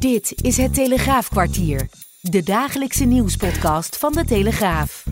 [0.00, 1.88] Dit is het Telegraafkwartier,
[2.20, 5.04] de dagelijkse nieuwspodcast van de Telegraaf.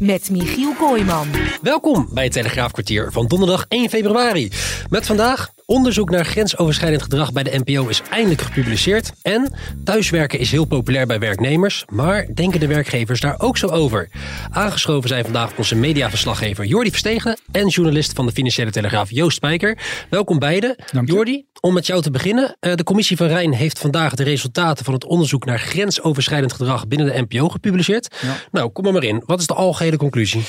[0.00, 1.28] Met Michiel Kooijman.
[1.62, 4.50] Welkom bij het Telegraafkwartier van donderdag 1 februari.
[4.88, 9.12] Met vandaag onderzoek naar grensoverschrijdend gedrag bij de NPO is eindelijk gepubliceerd.
[9.22, 9.52] En
[9.84, 14.08] thuiswerken is heel populair bij werknemers, maar denken de werkgevers daar ook zo over?
[14.50, 19.78] Aangeschoven zijn vandaag onze mediaverslaggever Jordi Verstegen en journalist van de Financiële Telegraaf Joost Spijker.
[20.10, 20.76] Welkom beiden.
[21.04, 22.56] Jordi, om met jou te beginnen.
[22.60, 26.88] eh, De commissie van Rijn heeft vandaag de resultaten van het onderzoek naar grensoverschrijdend gedrag
[26.88, 28.16] binnen de NPO gepubliceerd.
[28.50, 29.22] Nou, kom er maar in.
[29.26, 30.42] Wat is de algehele conclusie?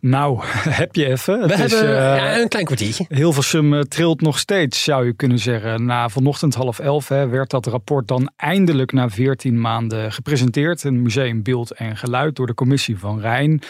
[0.00, 0.38] Nou,
[0.82, 1.40] heb je even.
[1.40, 3.04] Het We is, hebben eh, ja, een klein kwartiertje.
[3.08, 5.84] Hilversum eh, trilt nog steeds, zou je kunnen zeggen.
[5.84, 10.84] Na vanochtend half elf hè, werd dat rapport dan eindelijk na veertien maanden gepresenteerd.
[10.84, 13.62] In Museum Beeld en Geluid door de commissie van Rijn.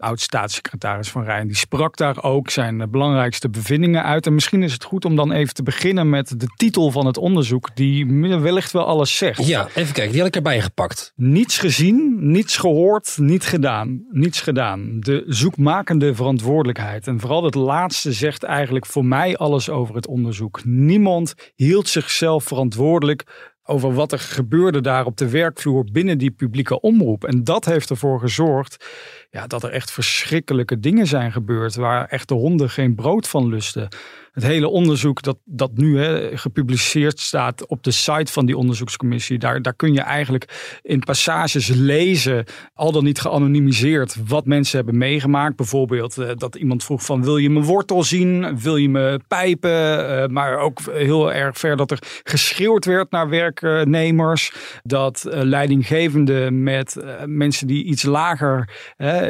[0.00, 4.26] Oud-staatssecretaris van Rijn, die sprak daar ook zijn eh, belangrijkste bevindingen uit.
[4.26, 7.16] En misschien is het goed om dan even te beginnen met de titel van het
[7.16, 8.06] onderzoek, die
[8.40, 9.46] wellicht wel alles zegt.
[9.46, 10.10] Ja, even kijken.
[10.10, 11.12] Die had ik erbij gepakt.
[11.16, 14.04] Niets gezien, niets gehoord, niet gedaan.
[14.10, 15.00] Niets gedaan.
[15.00, 17.06] De zoekmakende verantwoordelijkheid.
[17.06, 20.64] En vooral het laatste zegt eigenlijk voor mij alles over het onderzoek.
[20.64, 26.80] Niemand hield zichzelf verantwoordelijk over wat er gebeurde daar op de werkvloer binnen die publieke
[26.80, 27.24] omroep.
[27.24, 28.86] En dat heeft ervoor gezorgd
[29.30, 31.74] ja, dat er echt verschrikkelijke dingen zijn gebeurd.
[31.74, 33.88] Waar echt de honden geen brood van lusten.
[34.32, 39.38] Het hele onderzoek dat, dat nu hè, gepubliceerd staat op de site van die onderzoekscommissie.
[39.38, 44.98] Daar, daar kun je eigenlijk in passages lezen, al dan niet geanonimiseerd, wat mensen hebben
[44.98, 45.56] meegemaakt.
[45.56, 48.58] Bijvoorbeeld eh, dat iemand vroeg van wil je mijn wortel zien?
[48.58, 50.08] Wil je me pijpen?
[50.08, 54.52] Eh, maar ook heel erg ver dat er geschreeuwd werd naar werknemers.
[54.82, 58.68] Dat eh, leidinggevenden met mensen die iets lager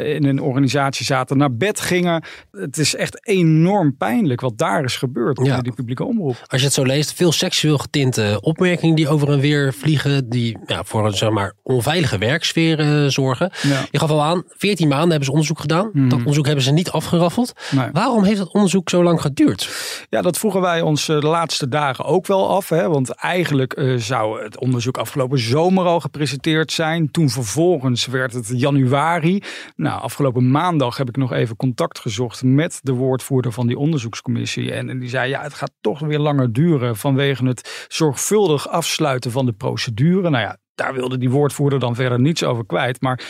[0.03, 2.23] in een organisatie zaten naar bed gingen.
[2.51, 5.61] Het is echt enorm pijnlijk wat daar gebeurd Ja.
[5.61, 6.35] die publieke omroep.
[6.47, 10.29] Als je het zo leest, veel seksueel getinte opmerkingen die over en weer vliegen.
[10.29, 13.51] Die ja, voor een zeg maar, onveilige werksfeer eh, zorgen.
[13.61, 13.85] Ja.
[13.91, 15.91] Je gaf al aan, 14 maanden hebben ze onderzoek gedaan.
[15.93, 17.53] Dat onderzoek hebben ze niet afgeraffeld.
[17.71, 17.89] Nee.
[17.91, 19.69] Waarom heeft het onderzoek zo lang geduurd?
[20.09, 22.69] Ja, dat vroegen wij ons eh, de laatste dagen ook wel af.
[22.69, 22.89] Hè?
[22.89, 27.11] Want eigenlijk eh, zou het onderzoek afgelopen zomer al gepresenteerd zijn.
[27.11, 29.41] Toen vervolgens werd het januari.
[29.75, 34.71] Nou, afgelopen maandag heb ik nog even contact gezocht met de woordvoerder van die onderzoekscommissie.
[34.89, 39.45] En, die zei, ja, het gaat toch weer langer duren vanwege het zorgvuldig afsluiten van
[39.45, 40.29] de procedure.
[40.29, 43.01] Nou ja, daar wilde die woordvoerder dan verder niets over kwijt.
[43.01, 43.23] Maar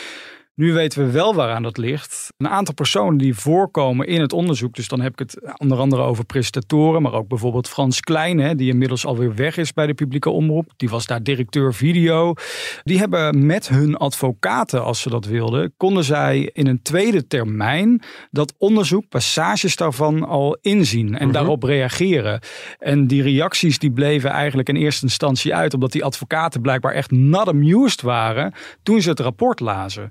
[0.54, 2.28] nu weten we wel waaraan dat ligt.
[2.36, 4.74] Een aantal personen die voorkomen in het onderzoek.
[4.74, 7.02] Dus dan heb ik het onder andere over presentatoren.
[7.02, 8.38] Maar ook bijvoorbeeld Frans Klein.
[8.38, 10.72] Hè, die inmiddels alweer weg is bij de publieke omroep.
[10.76, 12.34] Die was daar directeur video.
[12.82, 15.74] Die hebben met hun advocaten, als ze dat wilden.
[15.76, 21.18] Konden zij in een tweede termijn dat onderzoek, passages daarvan al inzien.
[21.18, 22.40] En daarop reageren.
[22.78, 25.74] En die reacties die bleven eigenlijk in eerste instantie uit.
[25.74, 28.52] Omdat die advocaten blijkbaar echt not amused waren.
[28.82, 30.10] Toen ze het rapport lazen.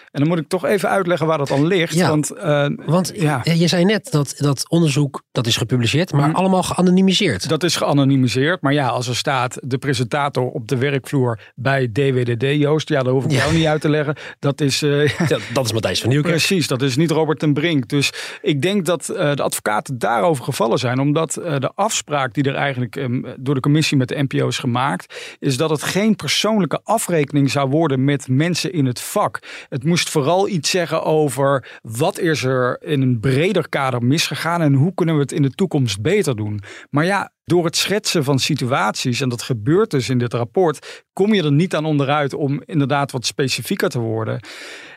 [0.11, 1.93] En dan moet ik toch even uitleggen waar dat aan ligt.
[1.93, 3.41] Ja, want, eh, Want ja.
[3.43, 7.49] je zei net dat dat onderzoek dat is gepubliceerd, maar allemaal geanonimiseerd.
[7.49, 8.61] Dat is geanonimiseerd.
[8.61, 12.89] Maar ja, als er staat de presentator op de werkvloer bij DWDD, Joost.
[12.89, 13.37] Ja, dat hoef ik Ja.
[13.37, 14.15] jou niet uit te leggen.
[14.39, 14.81] Dat is...
[14.81, 16.35] eh, Dat, dat is Matthijs van Nieuwkerk.
[16.35, 17.87] Precies, dat is niet Robert ten Brink.
[17.89, 18.11] Dus
[18.41, 20.99] ik denk dat eh, de advocaten daarover gevallen zijn.
[20.99, 24.57] Omdat eh, de afspraak die er eigenlijk ehm, door de commissie met de NPO is
[24.57, 25.35] gemaakt.
[25.39, 29.39] Is dat het geen persoonlijke afrekening zou worden met mensen in het vak.
[29.69, 34.61] Het moest vooral iets zeggen over wat is er in een breder kader misgegaan.
[34.61, 36.61] En hoe kunnen we het in de toekomst beter doen.
[36.89, 41.33] Maar ja, door het schetsen van situaties, en dat gebeurt dus in dit rapport, kom
[41.33, 44.39] je er niet aan onderuit om inderdaad wat specifieker te worden.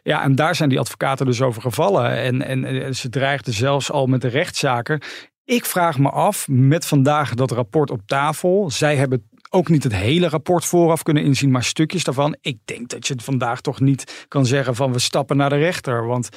[0.02, 2.10] Ja, en daar zijn die advocaten dus over gevallen.
[2.10, 5.00] En, en, ze dreigden zelfs al met de rechtszaken.
[5.44, 8.70] Ik vraag me af, met vandaag dat rapport op tafel.
[8.70, 12.36] Zij hebben ook niet het hele rapport vooraf kunnen inzien, maar stukjes daarvan.
[12.40, 15.56] Ik denk dat je het vandaag toch niet kan zeggen van we stappen naar de
[15.56, 16.06] rechter.
[16.06, 16.28] Want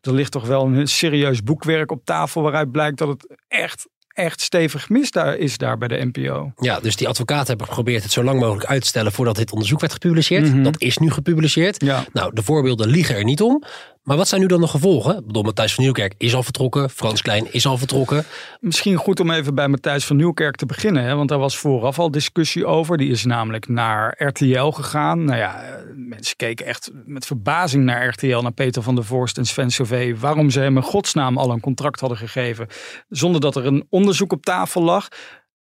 [0.00, 4.40] er ligt toch wel een serieus boekwerk op tafel waaruit blijkt dat het echt, echt
[4.40, 6.52] stevig mis daar is daar bij de NPO.
[6.56, 9.52] Ja, dus die advocaten hebben geprobeerd het zo lang mogelijk uit te stellen voordat dit
[9.52, 10.64] onderzoek werd gepubliceerd.
[10.64, 11.84] Dat is nu gepubliceerd.
[11.84, 12.04] Ja.
[12.12, 13.62] Nou, de voorbeelden liegen er niet om.
[14.02, 15.18] Maar wat zijn nu dan de gevolgen?
[15.18, 16.90] Ik bedoel, Matthijs van Nieuwkerk is al vertrokken.
[16.90, 18.24] Frans Klein is al vertrokken.
[18.60, 21.04] Misschien goed om even bij Matthijs van Nieuwkerk te beginnen.
[21.04, 21.14] Hè?
[21.14, 22.96] Want daar was vooraf al discussie over.
[22.96, 25.24] Die is namelijk naar RTL gegaan.
[25.24, 29.38] Nou ja, eh, mensen keken echt met verbazing naar RTL, naar Peter van der Voorst
[29.38, 30.16] en Sven Sauvé.
[30.18, 32.66] Waarom ze hem in godsnaam al een contract hadden gegeven.
[33.08, 35.08] Zonder dat er een onderzoek op tafel lag.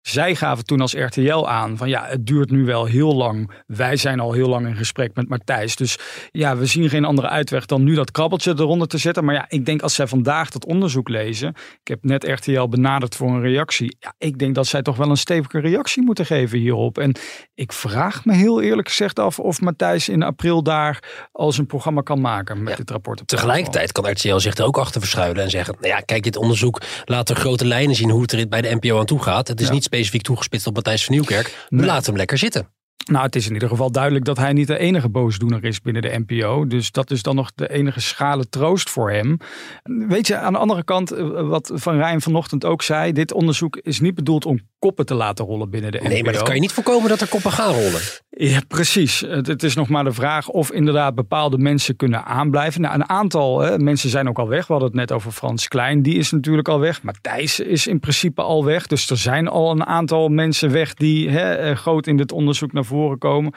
[0.01, 3.63] Zij gaven toen als RTL aan van ja, het duurt nu wel heel lang.
[3.67, 5.77] Wij zijn al heel lang in gesprek met Matthijs.
[5.77, 5.99] Dus
[6.31, 9.25] ja, we zien geen andere uitweg dan nu dat krabbeltje eronder te zetten.
[9.25, 11.49] Maar ja, ik denk als zij vandaag dat onderzoek lezen.
[11.49, 13.97] Ik heb net RTL benaderd voor een reactie.
[13.99, 16.99] Ja, ik denk dat zij toch wel een stevige reactie moeten geven hierop.
[16.99, 17.17] En
[17.55, 22.01] ik vraag me heel eerlijk gezegd af of Matthijs in april daar al zijn programma
[22.01, 23.23] kan maken met dit rapport.
[23.27, 26.81] Tegelijkertijd kan RTL zich er ook achter verschuilen en zeggen: nou ja, kijk, dit onderzoek
[27.05, 29.49] laat er grote lijnen zien hoe het er bij de NPO aan toe gaat.
[29.49, 31.67] Het is niet specifiek toegespitst op Matthijs van Nieuwkerk.
[31.69, 32.69] Laten hem lekker zitten.
[33.05, 36.03] Nou, het is in ieder geval duidelijk dat hij niet de enige boosdoener is binnen
[36.03, 36.67] de NPO.
[36.67, 39.37] Dus dat is dan nog de enige schale troost voor hem.
[39.83, 43.77] Weet je, aan de andere kant, eh, wat Van Rijn vanochtend ook zei: dit onderzoek
[43.77, 46.09] is niet bedoeld om koppen te laten rollen binnen de NPO.
[46.09, 48.01] Nee, maar dat kan je niet voorkomen dat er koppen gaan rollen.
[48.31, 49.21] Ja, precies.
[49.21, 52.81] Het, is nog maar de vraag of inderdaad bepaalde mensen kunnen aanblijven.
[52.81, 54.67] Nou, een aantal hè, mensen zijn ook al weg.
[54.67, 57.03] We hadden het net over Frans Klein, die is natuurlijk al weg.
[57.03, 58.87] Matthijs is in principe al weg.
[58.87, 62.73] Dus er zijn al een aantal mensen weg die hè, eh, groot in dit onderzoek
[62.73, 63.53] naar voren komen.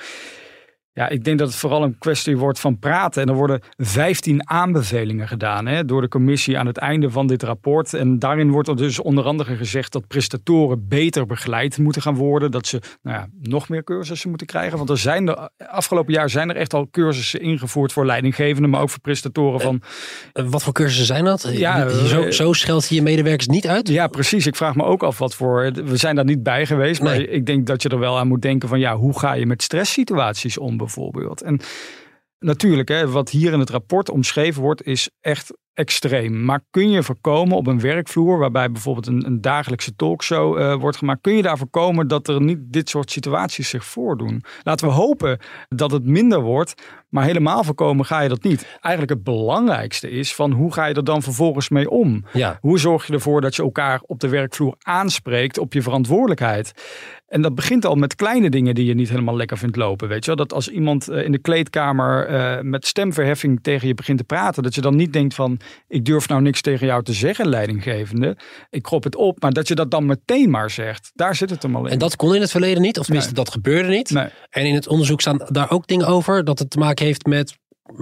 [0.96, 3.22] Ja, ik denk dat het vooral een kwestie wordt van praten.
[3.22, 7.44] En er worden 15 aanbevelingen gedaan hè, door de commissie aan het einde van dit
[7.44, 7.94] rapport.
[7.94, 12.52] En daarin wordt er dus onder andere gezegd dat prestatoren beter begeleid moeten gaan worden.
[12.52, 14.78] Dat ze nou ja, nog meer cursussen moeten krijgen.
[14.78, 18.82] Want er zijn de afgelopen jaar zijn er echt al cursussen ingevoerd voor leidinggevenden, maar
[18.82, 19.82] ook voor prestatoren van.
[20.34, 21.50] Uh, wat voor cursussen zijn dat?
[21.52, 23.88] Ja, zo, eh, zo scheldt je je medewerkers niet uit?
[23.88, 24.48] Ja, precies.
[24.48, 25.72] Ik vraag me ook af wat voor.
[25.72, 27.02] We zijn daar niet bij geweest.
[27.02, 29.46] Maar ik denk dat je er wel aan moet denken van ja, hoe ga je
[29.46, 30.82] met stresssituaties om?
[30.84, 31.42] Bijvoorbeeld.
[31.42, 31.60] En
[32.40, 36.46] natuurlijk, hè, wat hier in het rapport omschreven wordt, is echt extreem.
[36.46, 40.98] Maar kun je voorkomen op een werkvloer, waarbij bijvoorbeeld een, een dagelijkse talkshow uh, wordt
[40.98, 44.44] gemaakt, kun je daar voorkomen dat er niet dit soort situaties zich voordoen?
[44.64, 45.40] Laten we hopen
[45.70, 46.74] dat het minder wordt,
[47.14, 48.78] maar helemaal voorkomen ga je dat niet.
[48.82, 52.26] Eigenlijk het belangrijkste is van hoe ga je er dan vervolgens mee om?
[52.34, 52.58] Ja.
[52.62, 56.74] Hoe zorg je ervoor dat je elkaar op de werkvloer aanspreekt op je verantwoordelijkheid?
[57.34, 60.08] En dat begint al met kleine dingen die je niet helemaal lekker vindt lopen.
[60.08, 60.36] Weet je wel?
[60.36, 64.64] Dat als iemand eh, in de kleedkamer uh, met stemverheffing tegen je begint te praten,
[64.64, 68.38] dat je dan niet denkt van ik durf nou niks tegen jou te zeggen, leidinggevende.
[68.70, 71.12] Ik krop het op, maar dat je dat dan meteen maar zegt.
[71.14, 71.92] Daar zit het hem al in.
[71.92, 74.10] En dat kon in het verleden niet, of tenminste dat gebeurde niet.
[74.10, 74.28] Nee.
[74.50, 77.58] En in het onderzoek staan daar ook dingen over dat het te maken heeft met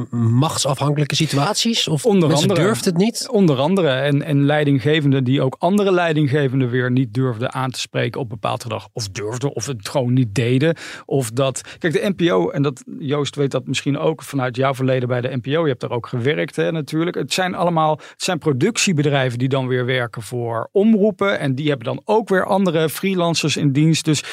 [0.10, 1.88] machtsafhankelijke situaties?
[1.88, 3.28] Of onder andere durft het niet?
[3.32, 3.90] Onder andere.
[3.90, 8.62] En, en leidinggevenden die ook andere leidinggevenden weer niet durfden aan te spreken op bepaald
[8.62, 8.88] gedrag.
[8.94, 10.76] Of durfden, of het gewoon niet deden.
[11.06, 11.62] Of dat.
[11.78, 15.36] Kijk, de NPO, en dat Joost weet dat misschien ook vanuit jouw verleden bij de
[15.36, 15.62] NPO.
[15.62, 17.16] Je hebt daar ook gewerkt, hè, natuurlijk.
[17.16, 21.40] Het zijn allemaal het zijn productiebedrijven die dan weer werken voor omroepen.
[21.40, 24.06] En die hebben dan ook weer andere freelancers in dienst.
[24.06, 24.24] Dus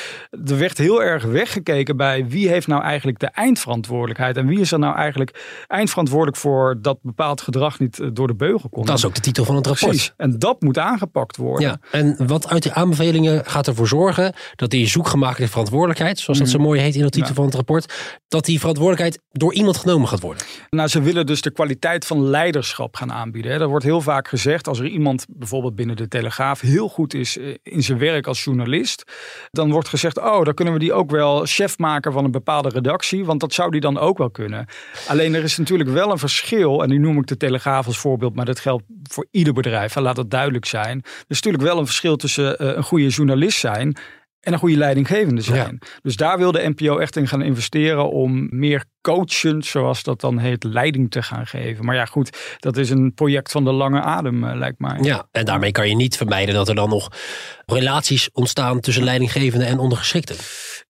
[0.46, 4.36] er werd heel erg weggekeken bij wie heeft nou eigenlijk de eindverantwoordelijkheid.
[4.36, 8.34] En wie is er nou eigenlijk eindverantwoordelijk voor dat bepaald gedrag niet eh, door de
[8.34, 8.86] beugel komt.
[8.86, 9.90] Dat is ook de titel van het rapport.
[9.90, 10.12] Precies.
[10.16, 11.68] En dat moet aangepakt worden.
[11.68, 11.78] Ja.
[11.90, 16.56] En wat uit die aanbevelingen gaat ervoor zorgen dat die zoekgemaakte verantwoordelijkheid, zoals dat zo
[16.56, 16.66] mhm.
[16.66, 17.94] mooi heet in de titel van het rapport,
[18.28, 20.42] dat die verantwoordelijkheid door iemand genomen gaat worden.
[20.70, 23.60] Nou, ze willen dus de kwaliteit van leiderschap gaan aanbieden.
[23.60, 27.38] Er wordt heel vaak gezegd, als er iemand bijvoorbeeld binnen de Telegraaf heel goed is
[27.38, 29.12] eh, in zijn werk als journalist,
[29.50, 32.68] dan wordt gezegd, oh, dan kunnen we die ook wel chef maken van een bepaalde
[32.68, 34.66] redactie, want dat zou die dan ook wel kunnen.
[35.06, 38.34] Alleen er is natuurlijk wel een verschil, en nu noem ik de Telegraaf als voorbeeld,
[38.34, 39.94] maar dat geldt voor ieder bedrijf.
[39.94, 40.98] laat dat duidelijk zijn.
[41.02, 43.96] Er is natuurlijk wel een verschil tussen uh, een goede journalist zijn
[44.40, 45.78] en een goede leidinggevende zijn.
[46.02, 50.38] Dus daar wil de NPO echt in gaan investeren om meer coachend, zoals dat dan
[50.38, 51.84] heet, leiding te gaan geven.
[51.84, 54.98] Maar ja, goed, dat is een project van de lange adem, uh, lijkt mij.
[55.00, 57.08] Ja, en daarmee kan je niet vermijden dat er dan nog
[57.66, 60.36] relaties ontstaan tussen leidinggevende en ondergeschikten.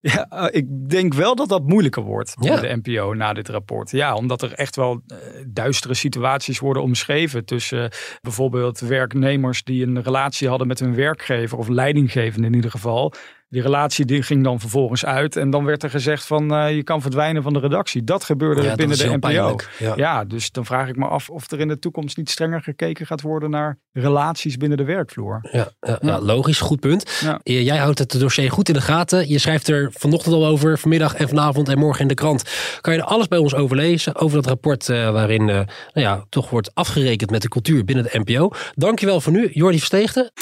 [0.01, 2.61] Ja, eh, ik denk wel dat dat moeilijker wordt ja.
[2.61, 3.91] de NPO na dit rapport.
[3.91, 10.03] Ja, omdat er echt wel uh, duistere situaties worden omschreven tussen bijvoorbeeld werknemers die een
[10.03, 13.15] relatie hadden met hun werkgever of leidinggevende in ieder geval.
[13.51, 15.37] Die relatie die ging dan vervolgens uit.
[15.37, 18.05] En dan werd er gezegd van uh, je kan verdwijnen van de redactie.
[18.05, 19.57] Dat gebeurde binnen de NPO.
[19.79, 19.93] Ja.
[19.97, 20.25] ja.
[20.25, 23.21] dus dan vraag ik me af of er in de toekomst niet strenger gekeken gaat
[23.21, 25.49] worden naar relaties binnen de werkvloer.
[25.53, 27.27] Ja, ja, logisch, goed punt.
[27.43, 29.29] Jij houdt het dossier goed in de gaten.
[29.29, 32.43] Je schrijft er vanochtend al over, vanmiddag en vanavond en morgen in de krant.
[32.81, 35.67] Kan je er alles bij ons over lezen, over dat rapport uh, waarin uh, nou
[35.93, 38.51] ja, toch wordt afgerekend met de cultuur binnen de NPO.
[38.75, 40.33] Dankjewel voor nu, Jordi Versteegde.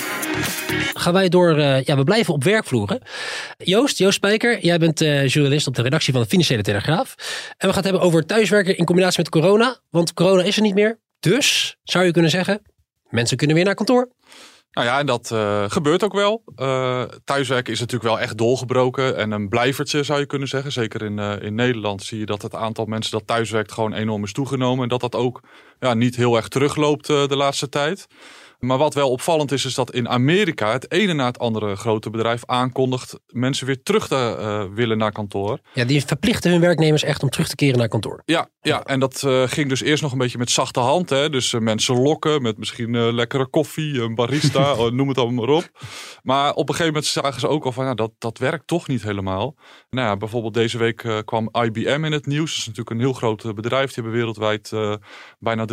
[1.06, 3.02] Gaan wij door, ja, we blijven op werkvloeren.
[3.58, 7.14] Joost, Joost Spijker, jij bent uh, journalist op de redactie van de Financiële Telegraaf.
[7.16, 9.78] En we gaan het hebben over thuiswerken in combinatie met corona.
[9.90, 10.98] Want corona is er niet meer.
[11.20, 12.62] Dus, zou je kunnen zeggen,
[13.08, 14.08] mensen kunnen weer naar kantoor.
[14.70, 16.42] Nou ja, en dat uh, gebeurt ook wel.
[16.56, 20.72] Uh, thuiswerken is natuurlijk wel echt dolgebroken en een blijvertje zou je kunnen zeggen.
[20.72, 24.32] Zeker in, in Nederland zie je dat het aantal mensen dat thuiswerkt gewoon enorm is
[24.32, 24.82] toegenomen.
[24.82, 25.42] En dat dat ook
[25.80, 28.06] ja, niet heel erg terugloopt de laatste tijd.
[28.58, 32.10] Maar wat wel opvallend is, is dat in Amerika het ene na het andere grote
[32.10, 35.58] bedrijf aankondigt mensen weer terug te uh, willen naar kantoor.
[35.72, 38.22] Ja, die verplichten hun werknemers echt om terug te keren naar kantoor.
[38.24, 41.10] Ja, ja en dat uh, ging dus eerst nog een beetje met zachte hand.
[41.10, 41.30] Hè?
[41.30, 45.70] Dus uh, mensen lokken met misschien lekkere koffie, een barista, noem het allemaal maar op.
[46.22, 48.88] Maar op een gegeven moment zagen ze ook al van, nou, dat, dat werkt toch
[48.88, 49.54] niet helemaal.
[49.90, 52.50] Nou ja, bijvoorbeeld deze week kwam IBM in het nieuws.
[52.50, 53.86] Dat is natuurlijk een heel groot bedrijf.
[53.86, 54.72] Die hebben wereldwijd
[55.38, 55.64] bijna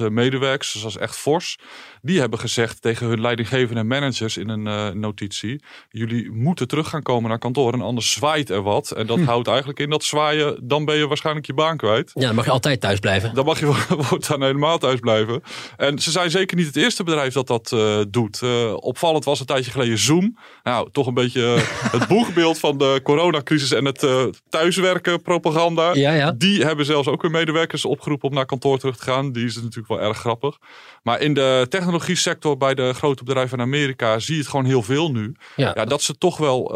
[0.00, 0.72] 300.000 medewerkers.
[0.72, 1.58] Dus dat is echt fors.
[2.02, 5.62] Die hebben gezegd tegen hun leidinggevende managers in een notitie.
[5.90, 8.90] Jullie moeten terug gaan komen naar kantoor en anders zwaait er wat.
[8.90, 9.24] En dat hm.
[9.24, 12.10] houdt eigenlijk in dat zwaaien, dan ben je waarschijnlijk je baan kwijt.
[12.14, 13.34] Ja, dan mag je altijd thuis blijven.
[13.34, 13.86] Dan mag je
[14.28, 15.42] dan helemaal thuis blijven.
[15.76, 18.40] En ze zijn zeker niet het eerste bedrijf dat dat uh, doet.
[18.44, 20.38] Uh, opvallend was een tijdje geleden Zoom.
[20.62, 21.58] Nou, toch een beetje
[21.90, 24.06] het boegbeeld van de coronacrisis en het
[24.48, 25.94] thuiswerken propaganda.
[25.94, 26.32] Ja, ja.
[26.32, 29.32] Die hebben zelfs ook hun medewerkers opgeroepen om naar kantoor terug te gaan.
[29.32, 30.58] Die is natuurlijk wel erg grappig.
[31.02, 34.64] Maar in de technologie sector bij de grote bedrijven in Amerika zie je het gewoon
[34.64, 35.34] heel veel nu.
[35.56, 36.74] Ja, ja dat ze toch wel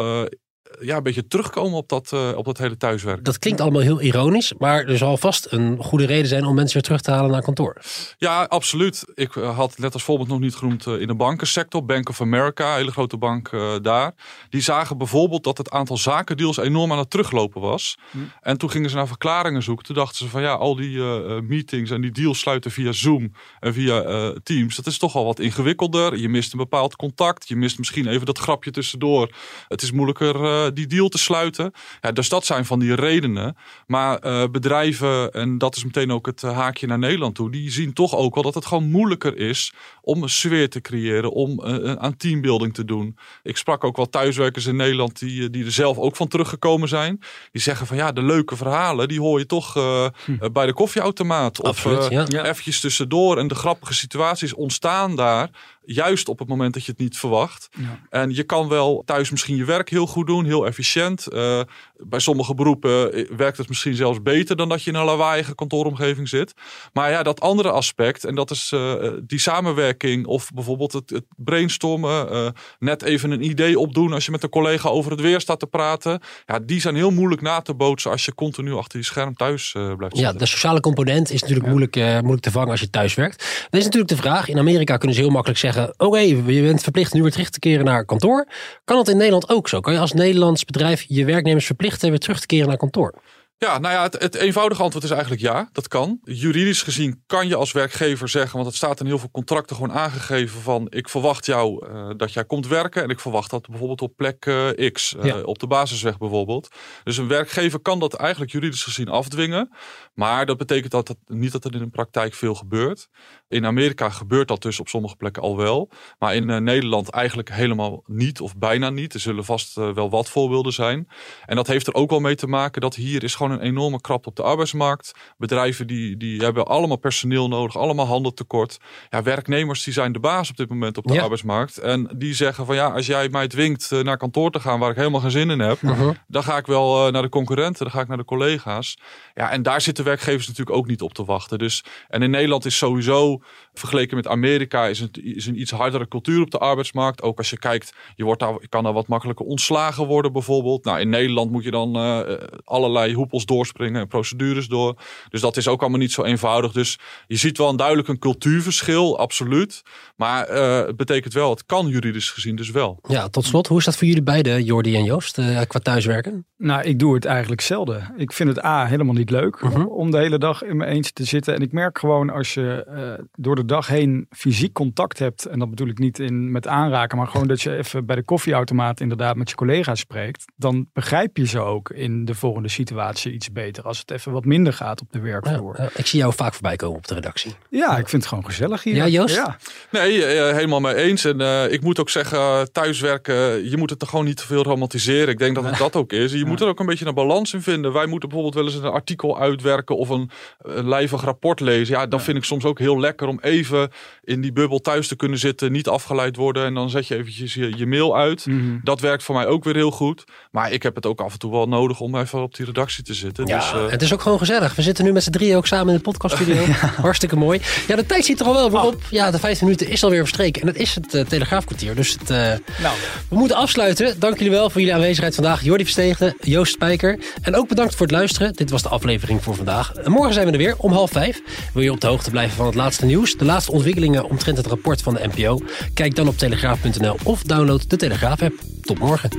[0.80, 3.24] ja, een beetje terugkomen op dat, uh, op dat hele thuiswerk.
[3.24, 6.72] Dat klinkt allemaal heel ironisch, maar er zal vast een goede reden zijn om mensen
[6.72, 7.76] weer terug te halen naar kantoor.
[8.18, 9.04] Ja, absoluut.
[9.14, 11.84] Ik uh, had net als voorbeeld nog niet genoemd uh, in de bankensector.
[11.84, 13.50] Bank of America, een hele grote bank
[13.82, 14.14] daar.
[14.48, 17.98] Die zagen bijvoorbeeld dat het aantal zakendeals enorm aan het teruglopen was.
[18.10, 18.18] Hm.
[18.40, 19.84] En toen gingen ze naar verklaringen zoeken.
[19.84, 20.98] Toen dachten ze van ja, al die
[21.42, 24.76] meetings en die deals sluiten via Zoom en via Teams.
[24.76, 26.16] Dat is toch al wat ingewikkelder.
[26.16, 27.48] Je mist een bepaald contact.
[27.48, 29.34] Je mist misschien even dat grapje tussendoor.
[29.68, 31.72] Het is moeilijker eh, die deal te sluiten.
[32.00, 33.56] Ja, dus dat zijn van die redenen.
[33.86, 37.70] Maar uh, bedrijven, en dat is meteen ook het eh, haakje naar Nederland toe, die
[37.70, 41.62] zien toch ook wel dat het gewoon moeilijker is om een sfeer te creëren, om
[41.98, 43.16] aan teambuilding te doen.
[43.42, 47.20] Ik sprak ook wel thuiswerkers in Nederland die, die er zelf ook van teruggekomen zijn.
[47.52, 50.52] Die zeggen van ja, de leuke verhalen, die hoor je toch hm.
[50.52, 51.62] bij de koffieautomaat.
[51.62, 52.24] Absoluut, of ja.
[52.28, 52.44] ja.
[52.44, 53.38] eventjes tussendoor.
[53.38, 55.50] En de grappige situaties ontstaan daar
[55.86, 57.68] Juist op het moment dat je het niet verwacht.
[57.78, 58.00] Ja.
[58.10, 61.26] En je kan wel thuis misschien je werk heel goed doen, heel efficiënt.
[61.32, 61.60] Uh,
[61.96, 65.54] bij sommige beroepen eh, werkt het misschien zelfs beter dan dat je in een lawaaiige
[65.54, 66.52] kantooromgeving zit.
[66.92, 71.24] Maar ja, dat andere aspect, en dat is uh, die samenwerking of bijvoorbeeld het, het
[71.36, 75.40] brainstormen, uh, net even een idee opdoen als je met een collega over het weer
[75.40, 76.20] staat te praten.
[76.46, 79.72] Ja, die zijn heel moeilijk na te bootsen als je continu achter je scherm thuis
[79.72, 80.20] blijft zitten.
[80.20, 81.72] Ja, de sociale component is natuurlijk ja.
[81.72, 83.38] moeilijk, moeilijk te vangen als je thuis werkt.
[83.70, 84.48] Dat is natuurlijk de vraag.
[84.48, 87.50] In Amerika kunnen ze heel makkelijk zeggen oké, okay, je bent verplicht nu weer terug
[87.50, 88.46] te keren naar kantoor.
[88.84, 89.80] Kan dat in Nederland ook zo?
[89.80, 90.12] Kan je als
[90.44, 93.14] Nederlands bedrijf je werknemers verplichten weer terug te keren naar kantoor?
[93.58, 96.18] Ja, nou ja, het, het, eenvoudige antwoord is eigenlijk ja, dat kan.
[96.22, 99.92] Juridisch gezien kan je als werkgever zeggen, want het staat in heel veel contracten gewoon
[99.92, 104.02] aangegeven van ik verwacht jou uh, dat jij komt werken en ik verwacht dat bijvoorbeeld
[104.02, 105.40] op plek uh, X, uh, ja.
[105.40, 106.68] op de basisweg bijvoorbeeld.
[107.04, 109.70] Dus een werkgever kan dat eigenlijk juridisch gezien afdwingen,
[110.14, 113.08] maar dat betekent dat het, niet dat er in de praktijk veel gebeurt.
[113.48, 118.02] In Amerika gebeurt dat dus op sommige plekken al wel, maar in Nederland eigenlijk helemaal
[118.06, 119.14] niet of bijna niet.
[119.14, 121.08] Er zullen vast wel wat voorbeelden zijn.
[121.46, 124.00] En dat heeft er ook wel mee te maken dat hier is gewoon een enorme
[124.00, 125.12] krap op de arbeidsmarkt.
[125.36, 128.78] Bedrijven die, die hebben allemaal personeel nodig, allemaal handeltekort.
[129.10, 131.78] Ja, werknemers die zijn de baas op dit moment op de arbeidsmarkt.
[131.78, 134.90] En die zeggen van ja, als jij mij dwingt eh, naar kantoor te gaan waar
[134.90, 136.10] ik helemaal geen zin in heb, uh-huh.
[136.26, 138.98] dan ga ik wel eh, naar de concurrenten, dan ga ik naar de collega's.
[139.34, 141.58] Ja, en daar zitten werkgevers natuurlijk ook niet op te wachten.
[141.58, 143.42] Dus, en in Nederland is sowieso,
[143.72, 147.22] vergeleken met Amerika, is, het, is een iets hardere cultuur op de arbeidsmarkt.
[147.22, 150.84] Ook als je kijkt, je, wordt daar, je kan daar wat makkelijker ontslagen worden bijvoorbeeld.
[150.84, 152.20] Nou, in Nederland moet je dan uh,
[152.64, 155.02] allerlei hoepels doorspringen en procedures door.
[155.28, 156.72] Dus dat is ook allemaal niet zo eenvoudig.
[156.72, 159.82] Dus je ziet wel een duidelijk een cultuurverschil, absoluut.
[160.16, 162.98] Maar uh, het betekent wel, het kan juridisch gezien dus wel.
[163.08, 166.46] Ja, tot slot, hoe is dat voor jullie beiden, Jordi en Joost, uh, qua thuiswerken?
[166.56, 168.14] Nou, ik doe het eigenlijk zelden.
[168.16, 169.96] Ik vind het A, helemaal niet leuk uh -huh.
[169.96, 171.54] om de hele dag in mijn eentje te zitten.
[171.54, 175.58] En ik merk gewoon als je uh, door de dag heen fysiek contact hebt, en
[175.58, 179.00] dat bedoel ik niet in, met aanraken, maar gewoon dat je even bij de koffieautomaat
[179.00, 183.52] inderdaad met je collega's spreekt, dan begrijp je ze ook in de volgende situatie iets
[183.52, 183.84] beter.
[183.84, 185.74] Als het even wat minder gaat op de werkvloer.
[185.82, 187.54] Ja, ik zie jou vaak voorbij komen op de redactie.
[187.70, 188.94] Ja, ik vind het gewoon gezellig hier.
[188.94, 189.34] Ja, Joost?
[189.34, 189.56] Ja.
[189.90, 191.24] Nee, eh, helemaal mee eens.
[191.24, 194.62] En uh, ik moet ook zeggen, thuiswerken, je moet het er gewoon niet te veel
[194.62, 195.28] romantiseren.
[195.28, 196.32] Ik denk dat het dat ook is.
[196.32, 196.46] Je ja.
[196.46, 197.92] moet er ook een beetje een balans in vinden.
[197.92, 201.94] Wij moeten bijvoorbeeld wel eens een artikel uitwerken of een, een lijvig rapport lezen.
[201.94, 203.90] Ja, dan vind ik soms ook heel lekker om even
[204.24, 206.64] in die bubbel thuis te kunnen zitten, niet afgeleid worden.
[206.64, 208.46] En dan zet je eventjes je, je mail uit.
[208.46, 208.80] Mm -hmm.
[208.82, 210.24] Dat werkt voor mij ook weer heel goed.
[210.50, 213.04] Maar ik heb het ook af en toe wel nodig om even op die redactie
[213.04, 213.46] te te zitten.
[213.46, 214.74] Ja, dus, eh, het is ook gewoon gezellig.
[214.74, 216.64] We zitten nu met z'n drieën ook samen in de podcaststudio.
[217.06, 217.60] Hartstikke mooi.
[217.86, 219.02] Ja, de tijd zit er al wel weer op.
[219.10, 220.62] Ja, de 15 minuten is alweer verstreken.
[220.62, 221.94] En het is het eh, Telegraafkwartier.
[221.94, 222.96] Dus het, eh, Nou,
[223.28, 224.20] we moeten afsluiten.
[224.20, 225.62] Dank jullie wel voor jullie aanwezigheid vandaag.
[225.62, 227.18] Jordi Verstegen, Joost Spijker.
[227.42, 228.52] En ook bedankt voor het luisteren.
[228.52, 229.92] Dit was de aflevering voor vandaag.
[229.94, 231.40] En morgen zijn we er weer om half vijf.
[231.72, 233.36] Wil je op de hoogte blijven van het laatste nieuws?
[233.36, 235.60] De laatste ontwikkelingen omtrent het rapport van de NPO?
[235.94, 238.54] Kijk dan op telegraaf.nl of download de Telegraaf-app.
[238.82, 239.30] Tot morgen.